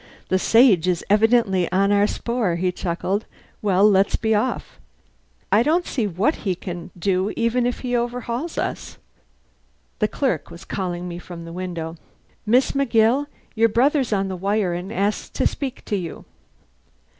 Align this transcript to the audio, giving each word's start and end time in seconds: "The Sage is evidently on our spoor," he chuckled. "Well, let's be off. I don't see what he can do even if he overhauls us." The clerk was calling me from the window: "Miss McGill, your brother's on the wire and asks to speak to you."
"The 0.29 0.39
Sage 0.39 0.87
is 0.87 1.05
evidently 1.11 1.71
on 1.71 1.91
our 1.91 2.07
spoor," 2.07 2.55
he 2.55 2.71
chuckled. 2.71 3.27
"Well, 3.61 3.87
let's 3.87 4.15
be 4.15 4.33
off. 4.33 4.79
I 5.51 5.61
don't 5.61 5.85
see 5.85 6.07
what 6.07 6.37
he 6.37 6.55
can 6.55 6.89
do 6.97 7.31
even 7.35 7.67
if 7.67 7.81
he 7.81 7.95
overhauls 7.95 8.57
us." 8.57 8.97
The 9.99 10.07
clerk 10.07 10.49
was 10.49 10.65
calling 10.65 11.07
me 11.07 11.19
from 11.19 11.45
the 11.45 11.53
window: 11.53 11.97
"Miss 12.47 12.71
McGill, 12.71 13.27
your 13.53 13.69
brother's 13.69 14.11
on 14.11 14.27
the 14.27 14.35
wire 14.35 14.73
and 14.73 14.91
asks 14.91 15.29
to 15.37 15.45
speak 15.45 15.85
to 15.85 15.95
you." 15.95 16.25